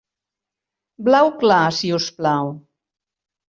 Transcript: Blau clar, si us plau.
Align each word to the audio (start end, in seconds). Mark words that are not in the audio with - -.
Blau 1.09 1.29
clar, 1.45 1.61
si 1.81 1.93
us 2.01 2.09
plau. 2.19 2.53